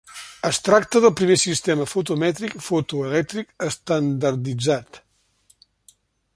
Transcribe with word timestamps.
Es 0.47 0.59
tracta 0.67 1.01
del 1.03 1.13
primer 1.19 1.37
sistema 1.41 1.85
fotomètric 1.91 2.57
fotoelèctric 2.69 3.53
estandarditzat. 3.69 5.01